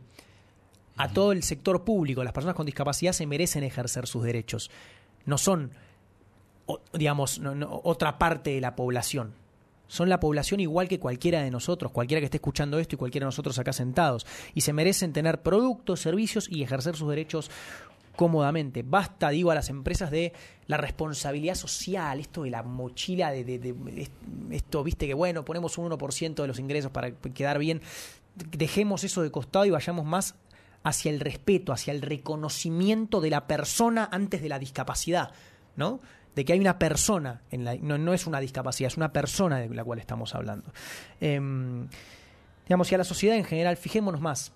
A 0.96 1.08
todo 1.08 1.32
el 1.32 1.42
sector 1.42 1.84
público, 1.84 2.22
las 2.22 2.32
personas 2.32 2.54
con 2.54 2.66
discapacidad 2.66 3.12
se 3.12 3.26
merecen 3.26 3.64
ejercer 3.64 4.06
sus 4.06 4.22
derechos. 4.22 4.70
No 5.24 5.36
son, 5.38 5.72
o- 6.66 6.80
digamos, 6.92 7.38
no- 7.40 7.54
no- 7.54 7.80
otra 7.82 8.18
parte 8.18 8.50
de 8.50 8.60
la 8.60 8.76
población. 8.76 9.32
Son 9.88 10.08
la 10.08 10.20
población 10.20 10.60
igual 10.60 10.86
que 10.86 11.00
cualquiera 11.00 11.42
de 11.42 11.50
nosotros, 11.50 11.90
cualquiera 11.90 12.20
que 12.20 12.26
esté 12.26 12.36
escuchando 12.36 12.78
esto 12.78 12.94
y 12.94 12.98
cualquiera 12.98 13.24
de 13.24 13.28
nosotros 13.28 13.58
acá 13.58 13.72
sentados. 13.72 14.26
Y 14.54 14.60
se 14.60 14.72
merecen 14.72 15.12
tener 15.12 15.42
productos, 15.42 16.00
servicios 16.00 16.46
y 16.48 16.62
ejercer 16.62 16.94
sus 16.94 17.08
derechos 17.08 17.50
cómodamente. 18.14 18.82
Basta, 18.82 19.30
digo, 19.30 19.50
a 19.50 19.54
las 19.54 19.70
empresas 19.70 20.10
de 20.10 20.32
la 20.66 20.76
responsabilidad 20.76 21.54
social, 21.54 22.20
esto 22.20 22.42
de 22.42 22.50
la 22.50 22.62
mochila, 22.62 23.30
de, 23.30 23.44
de- 23.44 24.08
esto, 24.50 24.82
viste 24.84 25.06
que 25.06 25.14
bueno, 25.14 25.44
ponemos 25.44 25.78
un 25.78 25.88
1% 25.90 26.34
de 26.34 26.48
los 26.48 26.58
ingresos 26.58 26.90
para 26.90 27.12
quedar 27.12 27.58
bien. 27.58 27.80
Dejemos 28.34 29.04
eso 29.04 29.22
de 29.22 29.30
costado 29.30 29.64
y 29.64 29.70
vayamos 29.70 30.04
más 30.04 30.34
hacia 30.82 31.10
el 31.10 31.20
respeto, 31.20 31.72
hacia 31.72 31.92
el 31.92 32.02
reconocimiento 32.02 33.20
de 33.20 33.30
la 33.30 33.46
persona 33.46 34.08
antes 34.12 34.42
de 34.42 34.48
la 34.48 34.58
discapacidad, 34.58 35.32
¿no? 35.76 36.00
De 36.38 36.44
que 36.44 36.52
hay 36.52 36.60
una 36.60 36.78
persona, 36.78 37.42
en 37.50 37.64
la, 37.64 37.74
no, 37.74 37.98
no 37.98 38.14
es 38.14 38.28
una 38.28 38.38
discapacidad, 38.38 38.86
es 38.86 38.96
una 38.96 39.12
persona 39.12 39.58
de 39.58 39.74
la 39.74 39.82
cual 39.82 39.98
estamos 39.98 40.36
hablando. 40.36 40.72
Em, 41.20 41.88
digamos, 42.64 42.92
y 42.92 42.94
a 42.94 42.98
la 42.98 43.02
sociedad 43.02 43.36
en 43.36 43.42
general, 43.42 43.76
fijémonos 43.76 44.20
más, 44.20 44.52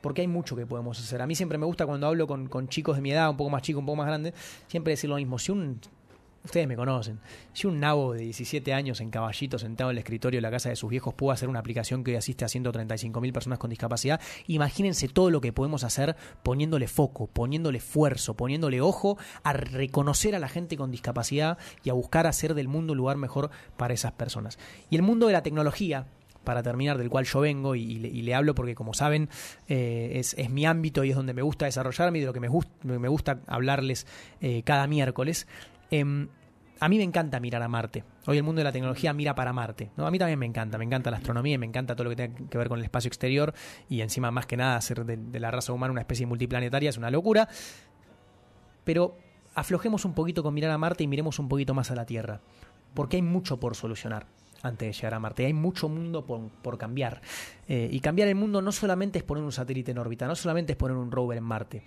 porque 0.00 0.22
hay 0.22 0.26
mucho 0.26 0.56
que 0.56 0.66
podemos 0.66 0.98
hacer. 0.98 1.22
A 1.22 1.28
mí 1.28 1.36
siempre 1.36 1.58
me 1.58 1.64
gusta 1.64 1.86
cuando 1.86 2.08
hablo 2.08 2.26
con, 2.26 2.66
chicos 2.66 2.96
de 2.96 3.02
mi 3.02 3.12
edad, 3.12 3.30
un 3.30 3.36
poco 3.36 3.50
más 3.50 3.62
chicos, 3.62 3.78
un 3.78 3.86
poco 3.86 3.98
más 3.98 4.08
grandes, 4.08 4.34
siempre 4.66 4.94
decir 4.94 5.08
lo 5.08 5.14
mismo. 5.14 5.38
Si 5.38 5.52
un, 5.52 5.80
ustedes 6.44 6.66
me 6.66 6.76
conocen, 6.76 7.20
si 7.52 7.66
un 7.66 7.80
nabo 7.80 8.14
de 8.14 8.22
17 8.22 8.72
años 8.72 9.00
en 9.00 9.10
caballito 9.10 9.58
sentado 9.58 9.90
en 9.90 9.94
el 9.94 9.98
escritorio 9.98 10.38
de 10.38 10.42
la 10.42 10.50
casa 10.50 10.68
de 10.68 10.76
sus 10.76 10.90
viejos 10.90 11.14
pudo 11.14 11.30
hacer 11.30 11.48
una 11.48 11.60
aplicación 11.60 12.02
que 12.02 12.12
hoy 12.12 12.16
asiste 12.16 12.44
a 12.44 12.48
135.000 12.48 13.32
personas 13.32 13.58
con 13.58 13.70
discapacidad, 13.70 14.20
imagínense 14.46 15.08
todo 15.08 15.30
lo 15.30 15.40
que 15.40 15.52
podemos 15.52 15.84
hacer 15.84 16.16
poniéndole 16.42 16.88
foco, 16.88 17.26
poniéndole 17.26 17.78
esfuerzo, 17.78 18.34
poniéndole 18.34 18.80
ojo 18.80 19.18
a 19.42 19.52
reconocer 19.52 20.34
a 20.34 20.38
la 20.38 20.48
gente 20.48 20.76
con 20.76 20.90
discapacidad 20.90 21.58
y 21.84 21.90
a 21.90 21.94
buscar 21.94 22.26
hacer 22.26 22.54
del 22.54 22.68
mundo 22.68 22.92
un 22.92 22.98
lugar 22.98 23.16
mejor 23.16 23.50
para 23.76 23.94
esas 23.94 24.12
personas. 24.12 24.58
Y 24.90 24.96
el 24.96 25.02
mundo 25.02 25.26
de 25.26 25.32
la 25.32 25.42
tecnología, 25.42 26.06
para 26.44 26.62
terminar, 26.62 26.98
del 26.98 27.08
cual 27.08 27.24
yo 27.24 27.40
vengo 27.40 27.74
y, 27.74 27.98
le, 27.98 28.34
hablo 28.34 28.54
porque, 28.54 28.74
como 28.74 28.94
saben, 28.94 29.28
eh, 29.68 30.12
es, 30.14 30.50
mi 30.50 30.66
ámbito 30.66 31.04
y 31.04 31.10
es 31.10 31.16
donde 31.16 31.34
me 31.34 31.42
gusta 31.42 31.66
desarrollarme 31.66 32.18
y 32.18 32.20
de 32.22 32.26
lo 32.26 32.32
que 32.32 32.40
me, 32.40 32.48
me 32.82 33.08
gusta 33.08 33.40
hablarles 33.46 34.06
eh, 34.40 34.62
cada 34.64 34.86
miércoles. 34.86 35.46
Em, 35.92 36.26
a 36.80 36.88
mí 36.88 36.96
me 36.96 37.04
encanta 37.04 37.38
mirar 37.38 37.62
a 37.62 37.68
Marte. 37.68 38.02
Hoy 38.26 38.38
el 38.38 38.42
mundo 38.42 38.60
de 38.60 38.64
la 38.64 38.72
tecnología 38.72 39.12
mira 39.12 39.34
para 39.34 39.52
Marte. 39.52 39.90
A 39.98 40.10
mí 40.10 40.18
también 40.18 40.38
me 40.38 40.46
encanta. 40.46 40.78
Me 40.78 40.84
encanta 40.84 41.10
la 41.10 41.18
astronomía 41.18 41.58
me 41.58 41.66
encanta 41.66 41.94
todo 41.94 42.04
lo 42.04 42.10
que 42.10 42.16
tenga 42.16 42.48
que 42.48 42.58
ver 42.58 42.68
con 42.68 42.78
el 42.78 42.84
espacio 42.84 43.08
exterior. 43.08 43.52
Y 43.90 44.00
encima, 44.00 44.30
más 44.30 44.46
que 44.46 44.56
nada, 44.56 44.76
hacer 44.76 45.04
de, 45.04 45.38
la 45.38 45.50
raza 45.50 45.72
humana 45.72 45.92
una 45.92 46.00
especie 46.00 46.24
multiplanetaria 46.24 46.88
es 46.88 46.96
una 46.96 47.10
locura. 47.10 47.46
Pero 48.84 49.18
aflojemos 49.54 50.06
un 50.06 50.14
poquito 50.14 50.42
con 50.42 50.54
mirar 50.54 50.70
a 50.70 50.78
Marte 50.78 51.04
y 51.04 51.06
miremos 51.06 51.38
un 51.38 51.48
poquito 51.48 51.74
más 51.74 51.90
a 51.90 51.94
la 51.94 52.06
Tierra. 52.06 52.40
Porque 52.94 53.16
hay 53.16 53.22
mucho 53.22 53.60
por 53.60 53.76
solucionar 53.76 54.26
antes 54.62 54.88
de 54.88 54.92
llegar 54.94 55.12
a 55.12 55.20
Marte. 55.20 55.44
Hay 55.44 55.52
mucho 55.52 55.90
mundo 55.90 56.24
por, 56.24 56.48
por 56.62 56.78
cambiar. 56.78 57.20
Eh, 57.68 57.90
y 57.92 58.00
cambiar 58.00 58.28
el 58.28 58.34
mundo 58.34 58.62
no 58.62 58.72
solamente 58.72 59.18
es 59.18 59.24
poner 59.24 59.44
un 59.44 59.52
satélite 59.52 59.90
en 59.90 59.98
órbita, 59.98 60.26
no 60.26 60.34
solamente 60.34 60.72
es 60.72 60.78
poner 60.78 60.96
un 60.96 61.10
rover 61.12 61.36
en 61.36 61.44
Marte. 61.44 61.82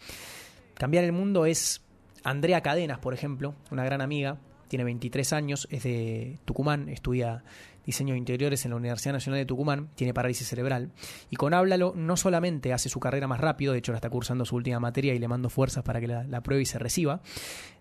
Cambiar 0.76 1.06
el 1.06 1.12
mundo 1.12 1.46
es 1.46 1.85
Andrea 2.26 2.62
Cadenas, 2.62 2.98
por 2.98 3.14
ejemplo, 3.14 3.54
una 3.72 3.86
gran 3.86 4.02
amiga, 4.02 4.40
tiene 4.68 4.84
23 4.84 5.32
años, 5.32 5.68
es 5.70 5.84
de 5.84 6.40
Tucumán, 6.44 6.90
estudia 6.90 7.44
diseño 7.86 8.14
de 8.14 8.18
interiores 8.18 8.66
en 8.66 8.72
la 8.72 8.78
Universidad 8.78 9.14
Nacional 9.14 9.40
de 9.40 9.46
Tucumán, 9.46 9.90
tiene 9.94 10.12
parálisis 10.12 10.48
cerebral. 10.48 10.92
Y 11.30 11.36
con 11.36 11.54
Háblalo 11.54 11.94
no 11.96 12.18
solamente 12.18 12.74
hace 12.74 12.90
su 12.90 13.00
carrera 13.00 13.28
más 13.28 13.40
rápido, 13.40 13.74
de 13.74 13.80
hecho 13.80 13.92
ahora 13.92 14.00
está 14.00 14.10
cursando 14.10 14.44
su 14.44 14.56
última 14.56 14.80
materia 14.80 15.14
y 15.14 15.20
le 15.20 15.28
mando 15.28 15.50
fuerzas 15.50 15.84
para 15.84 16.02
que 16.02 16.08
la, 16.08 16.24
la 16.24 16.42
pruebe 16.42 16.64
y 16.64 16.66
se 16.66 16.80
reciba 16.80 17.22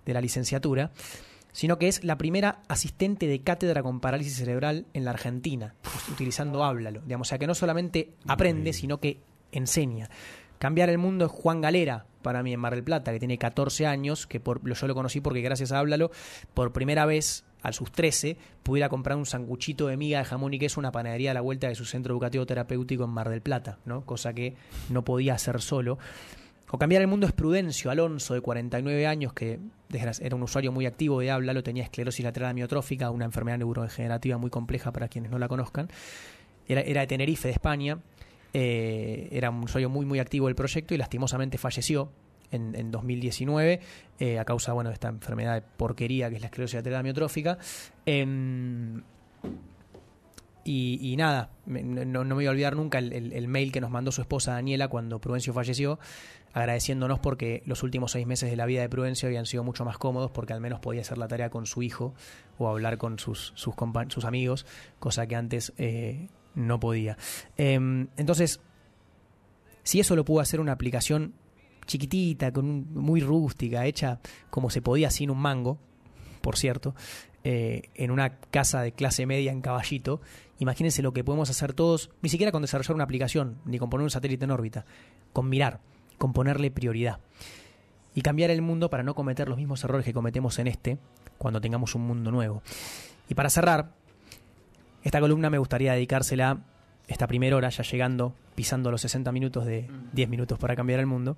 de 0.05 0.13
la 0.13 0.21
licenciatura, 0.21 0.93
sino 1.53 1.79
que 1.79 1.89
es 1.89 2.05
la 2.05 2.19
primera 2.19 2.61
asistente 2.69 3.27
de 3.27 3.41
cátedra 3.41 3.83
con 3.83 4.01
parálisis 4.01 4.37
cerebral 4.37 4.85
en 4.93 5.07
la 5.07 5.13
Argentina, 5.13 5.75
utilizando 6.13 6.65
Háblalo. 6.65 7.01
Digamos, 7.01 7.29
o 7.29 7.31
sea 7.31 7.39
que 7.39 7.47
no 7.47 7.55
solamente 7.55 8.13
aprende, 8.27 8.75
sino 8.75 9.01
que 9.01 9.23
enseña. 9.53 10.11
Cambiar 10.59 10.91
el 10.91 10.99
mundo 10.99 11.25
es 11.25 11.33
Juan 11.33 11.63
Galera, 11.63 12.07
para 12.25 12.43
mí 12.43 12.53
en 12.53 12.59
Mar 12.59 12.75
del 12.75 12.83
Plata, 12.83 13.13
que 13.13 13.21
tiene 13.21 13.39
14 13.39 13.87
años, 13.87 14.27
que 14.27 14.41
por, 14.41 14.69
yo 14.69 14.87
lo 14.89 14.95
conocí 14.95 15.21
porque 15.21 15.43
gracias 15.43 15.71
a 15.71 15.79
Háblalo, 15.79 16.11
por 16.55 16.73
primera 16.73 17.07
vez 17.07 17.45
a 17.63 17.73
sus 17.73 17.93
13, 17.93 18.37
pudiera 18.65 18.89
comprar 18.89 19.17
un 19.17 19.27
sanguchito 19.27 19.87
de 19.87 19.97
miga 19.97 20.19
de 20.19 20.25
jamón 20.25 20.53
y 20.53 20.59
queso, 20.59 20.81
una 20.81 20.91
panadería 20.91 21.31
a 21.31 21.35
la 21.35 21.41
vuelta 21.41 21.69
de 21.69 21.77
su 21.77 21.85
centro 21.85 22.13
educativo 22.13 22.45
terapéutico 22.45 23.05
en 23.05 23.11
Mar 23.11 23.31
del 23.31 23.41
Plata, 23.41 23.79
¿no? 23.85 24.05
cosa 24.05 24.33
que 24.33 24.57
no 24.91 25.05
podía 25.05 25.35
hacer 25.35 25.61
solo. 25.61 25.99
O 26.71 26.79
cambiar 26.79 27.03
el 27.03 27.09
mundo 27.09 27.27
es 27.27 27.33
Prudencio 27.33 27.91
Alonso, 27.91 28.35
de 28.35 28.41
49 28.41 29.07
años, 29.07 29.33
que 29.33 29.61
era 29.93 30.35
un 30.35 30.43
usuario 30.43 30.73
muy 30.73 30.87
activo 30.87 31.21
de 31.21 31.31
Háblalo, 31.31 31.63
tenía 31.63 31.85
esclerosis 31.85 32.25
lateral 32.25 32.51
amiotrófica, 32.51 33.11
una 33.11 33.27
enfermedad 33.27 33.59
neurodegenerativa 33.59 34.39
muy 34.39 34.51
compleja 34.51 34.91
para 34.91 35.07
quienes 35.09 35.31
no 35.31 35.39
la 35.39 35.47
conozcan. 35.47 35.89
Era, 36.67 36.81
era 36.81 37.03
de 37.03 37.07
Tenerife, 37.07 37.49
de 37.49 37.53
España, 37.53 37.99
eh, 38.57 39.29
era 39.33 39.51
un 39.51 39.65
usuario 39.65 39.91
muy, 39.91 40.07
muy 40.07 40.21
activo 40.21 40.47
del 40.47 40.55
proyecto 40.55 40.95
y 40.95 40.97
lastimosamente 40.97 41.59
falleció 41.59 42.13
en, 42.53 42.77
en 42.77 42.93
2019 42.93 43.81
eh, 44.21 44.39
a 44.39 44.45
causa 44.45 44.73
bueno, 44.73 44.91
de 44.91 44.95
esta 44.95 45.09
enfermedad 45.09 45.55
de 45.55 45.63
porquería 45.77 46.31
que 46.31 46.37
es 46.37 46.41
la 46.41 46.47
esclerosis 46.47 46.77
lateral 46.77 47.01
amiotrófica. 47.01 47.59
Em, 48.07 49.03
y, 50.63 50.99
y, 51.03 51.17
nada, 51.17 51.51
no, 51.67 52.25
me 52.25 52.35
voy 52.35 52.47
a 52.47 52.51
olvidar 52.51 52.75
nunca 52.75 52.99
el, 52.99 53.49
mail 53.49 53.71
que 53.71 53.83
nos 53.83 53.91
mandó 53.91 54.13
su 54.13 54.23
esposa 54.23 54.53
Daniela 54.53 54.89
cuando 54.89 55.21
Prudencio 55.21 55.53
falleció, 55.53 55.99
agradeciéndonos 56.55 57.19
porque 57.19 57.63
los 57.67 57.83
últimos 57.83 58.13
seis 58.13 58.27
meses 58.27 58.49
de 58.49 58.57
la 58.57 58.65
vida 58.65 58.81
de 58.81 58.89
Prudencio 58.89 59.27
habían 59.27 59.45
sido 59.45 59.63
mucho 59.63 59.85
más 59.85 59.99
cómodos 59.99 60.31
porque 60.31 60.55
al 60.55 60.61
menos 60.61 60.81
podía 60.81 61.03
hacer 61.03 61.19
la 61.19 61.29
tarea 61.29 61.51
con 61.51 61.67
su 61.67 61.83
hijo 61.83 62.15
o 62.57 62.69
hablar 62.69 62.97
con 62.97 63.19
sus, 63.19 63.53
sus, 63.57 63.75
sus 64.09 64.25
amigos, 64.25 64.65
cosa 65.01 65.27
que 65.27 65.37
antes 65.37 65.75
eh, 65.77 66.29
no 66.55 66.81
podía. 66.81 67.17
Eh, 67.57 67.75
entonces, 68.17 68.61
si 69.83 70.01
eso 70.01 70.17
lo 70.17 70.25
pudo 70.25 70.41
hacer 70.41 70.61
una 70.61 70.73
aplicación 70.73 71.35
chiquitita, 71.87 72.53
con 72.53 72.65
un, 72.65 72.95
muy 72.95 73.21
rústica, 73.21 73.87
hecha 73.87 74.21
como 74.51 74.71
se 74.71 74.83
podía 74.83 75.11
sin 75.11 75.31
un 75.31 75.39
mango, 75.39 75.79
por 76.41 76.57
cierto, 76.57 76.95
eh, 77.45 77.91
en 77.95 78.11
una 78.11 78.39
casa 78.39 78.83
de 78.83 78.93
clase 78.93 79.27
media 79.27 79.53
en 79.53 79.61
Caballito, 79.61 80.21
imagínense 80.59 81.03
lo 81.03 81.13
que 81.13 81.25
podemos 81.25 81.51
hacer 81.51 81.75
todos, 81.75 82.11
ni 82.23 82.29
siquiera 82.29 82.53
con 82.53 82.63
desarrollar 82.63 82.95
una 82.95 83.05
aplicación, 83.05 83.59
ni 83.65 83.79
con 83.79 83.91
poner 83.91 84.05
un 84.05 84.11
satélite 84.11 84.45
en 84.45 84.51
órbita, 84.51 84.85
con 85.33 85.49
mirar, 85.49 85.81
con 86.19 86.33
ponerle 86.33 86.71
prioridad. 86.71 87.21
Y 88.15 88.23
cambiar 88.23 88.51
el 88.51 88.63
mundo 88.63 88.91
para 88.91 89.03
no 89.03 89.15
cometer 89.15 89.49
los 89.49 89.59
mismos 89.59 89.83
errores 89.85 90.05
que 90.05 90.15
cometemos 90.15 90.59
en 90.59 90.69
este 90.69 90.99
cuando 91.37 91.61
tengamos 91.61 91.95
un 91.95 92.07
mundo 92.07 92.31
nuevo. 92.31 92.63
Y 93.29 93.35
para 93.35 93.51
cerrar, 93.51 93.91
esta 95.05 95.21
columna 95.21 95.51
me 95.51 95.59
gustaría 95.59 95.93
dedicársela 95.93 96.59
esta 97.07 97.27
primera 97.27 97.55
hora, 97.57 97.69
ya 97.69 97.83
llegando, 97.83 98.35
pisando 98.55 98.91
los 98.91 99.03
60 99.03 99.31
minutos 99.33 99.67
de 99.67 99.87
10 100.15 100.29
minutos 100.31 100.59
para 100.59 100.75
cambiar 100.75 100.99
el 100.99 101.07
mundo, 101.07 101.37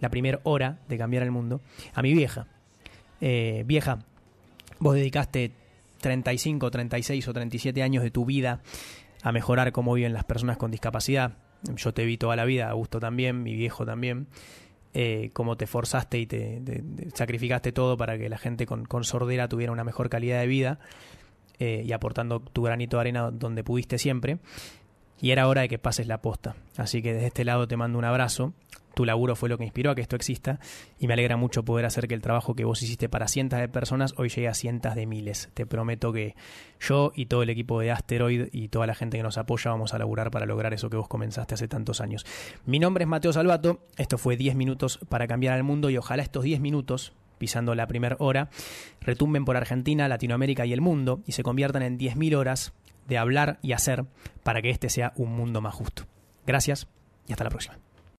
la 0.00 0.08
primera 0.08 0.40
hora 0.44 0.78
de 0.88 0.96
cambiar 0.96 1.22
el 1.22 1.30
mundo, 1.30 1.60
a 1.92 2.00
mi 2.00 2.14
vieja. 2.14 2.46
Eh, 3.20 3.64
vieja, 3.66 3.98
vos 4.78 4.94
dedicaste 4.94 5.52
35, 6.00 6.70
36 6.70 7.28
o 7.28 7.32
37 7.34 7.82
años 7.82 8.02
de 8.02 8.10
tu 8.10 8.24
vida 8.24 8.62
a 9.22 9.30
mejorar 9.30 9.72
cómo 9.72 9.92
viven 9.92 10.14
las 10.14 10.24
personas 10.24 10.56
con 10.56 10.70
discapacidad. 10.70 11.36
Yo 11.76 11.92
te 11.92 12.06
vi 12.06 12.16
toda 12.16 12.34
la 12.34 12.46
vida, 12.46 12.70
Augusto 12.70 12.98
también, 12.98 13.42
mi 13.42 13.54
viejo 13.54 13.84
también. 13.84 14.26
Eh, 14.94 15.30
cómo 15.32 15.56
te 15.56 15.66
forzaste 15.66 16.18
y 16.18 16.26
te, 16.26 16.60
te, 16.64 16.82
te, 16.82 17.10
sacrificaste 17.14 17.72
todo 17.72 17.96
para 17.96 18.18
que 18.18 18.28
la 18.28 18.36
gente 18.36 18.66
con, 18.66 18.84
con 18.84 19.04
sordera 19.04 19.48
tuviera 19.48 19.72
una 19.72 19.84
mejor 19.84 20.10
calidad 20.10 20.40
de 20.40 20.46
vida 20.46 20.80
eh, 21.62 21.84
y 21.86 21.92
aportando 21.92 22.40
tu 22.40 22.62
granito 22.62 22.96
de 22.96 23.02
arena 23.02 23.30
donde 23.30 23.62
pudiste 23.62 23.96
siempre. 23.96 24.38
Y 25.20 25.30
era 25.30 25.46
hora 25.46 25.60
de 25.60 25.68
que 25.68 25.78
pases 25.78 26.08
la 26.08 26.20
posta. 26.20 26.56
Así 26.76 27.02
que 27.02 27.14
desde 27.14 27.28
este 27.28 27.44
lado 27.44 27.68
te 27.68 27.76
mando 27.76 28.00
un 28.00 28.04
abrazo. 28.04 28.52
Tu 28.94 29.04
laburo 29.04 29.36
fue 29.36 29.48
lo 29.48 29.58
que 29.58 29.64
inspiró 29.64 29.92
a 29.92 29.94
que 29.94 30.00
esto 30.00 30.16
exista 30.16 30.58
y 30.98 31.06
me 31.06 31.14
alegra 31.14 31.36
mucho 31.36 31.64
poder 31.64 31.86
hacer 31.86 32.08
que 32.08 32.14
el 32.14 32.20
trabajo 32.20 32.56
que 32.56 32.64
vos 32.64 32.82
hiciste 32.82 33.08
para 33.08 33.28
cientos 33.28 33.60
de 33.60 33.68
personas 33.68 34.12
hoy 34.16 34.28
llegue 34.28 34.48
a 34.48 34.54
cientos 34.54 34.96
de 34.96 35.06
miles. 35.06 35.50
Te 35.54 35.64
prometo 35.64 36.12
que 36.12 36.34
yo 36.80 37.12
y 37.14 37.26
todo 37.26 37.44
el 37.44 37.50
equipo 37.50 37.78
de 37.78 37.92
Asteroid 37.92 38.48
y 38.50 38.68
toda 38.68 38.88
la 38.88 38.96
gente 38.96 39.16
que 39.16 39.22
nos 39.22 39.38
apoya 39.38 39.70
vamos 39.70 39.94
a 39.94 39.98
laburar 39.98 40.32
para 40.32 40.46
lograr 40.46 40.74
eso 40.74 40.90
que 40.90 40.96
vos 40.96 41.06
comenzaste 41.06 41.54
hace 41.54 41.68
tantos 41.68 42.00
años. 42.00 42.26
Mi 42.66 42.80
nombre 42.80 43.04
es 43.04 43.08
Mateo 43.08 43.32
Salvato, 43.32 43.78
esto 43.96 44.18
fue 44.18 44.36
10 44.36 44.56
minutos 44.56 44.98
para 45.08 45.28
cambiar 45.28 45.56
el 45.56 45.62
mundo 45.62 45.88
y 45.88 45.96
ojalá 45.96 46.24
estos 46.24 46.42
10 46.42 46.60
minutos 46.60 47.12
pisando 47.42 47.74
la 47.74 47.88
primera 47.88 48.14
hora, 48.20 48.50
retumben 49.00 49.44
por 49.44 49.56
Argentina, 49.56 50.06
Latinoamérica 50.06 50.64
y 50.64 50.72
el 50.72 50.80
mundo 50.80 51.22
y 51.26 51.32
se 51.32 51.42
conviertan 51.42 51.82
en 51.82 51.98
10.000 51.98 52.36
horas 52.36 52.72
de 53.08 53.18
hablar 53.18 53.58
y 53.62 53.72
hacer 53.72 54.04
para 54.44 54.62
que 54.62 54.70
este 54.70 54.88
sea 54.88 55.12
un 55.16 55.32
mundo 55.32 55.60
más 55.60 55.74
justo. 55.74 56.04
Gracias 56.46 56.86
y 57.26 57.32
hasta 57.32 57.42
la 57.42 57.50
próxima. 57.50 57.78